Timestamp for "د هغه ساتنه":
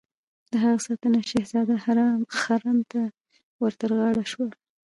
0.51-1.19